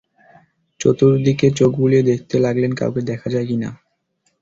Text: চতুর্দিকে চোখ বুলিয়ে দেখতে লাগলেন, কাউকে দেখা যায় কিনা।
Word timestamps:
চতুর্দিকে 0.79 1.47
চোখ 1.51 1.71
বুলিয়ে 1.75 2.03
দেখতে 2.03 2.35
লাগলেন, 2.39 2.71
কাউকে 2.75 3.01
দেখা 3.01 3.27
যায় 3.29 3.47
কিনা। 3.47 3.69